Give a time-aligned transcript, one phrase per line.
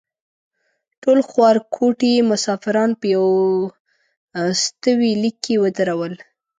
[1.01, 6.13] ټول خوارکوټي مسافران په یوستوي لیک کې ودرول.